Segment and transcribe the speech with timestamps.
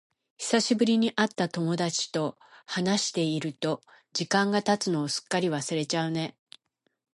[0.39, 6.35] 久しぶりに会った友達と話していると、時間が経つのをすっかり忘れちゃうね。